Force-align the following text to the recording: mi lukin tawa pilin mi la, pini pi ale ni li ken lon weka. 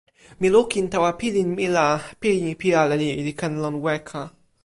mi 0.39 0.47
lukin 0.55 0.85
tawa 0.93 1.11
pilin 1.19 1.49
mi 1.57 1.65
la, 1.75 1.87
pini 2.21 2.51
pi 2.59 2.67
ale 2.81 2.95
ni 3.01 3.09
li 3.25 3.33
ken 3.39 3.53
lon 3.63 3.75
weka. 3.85 4.21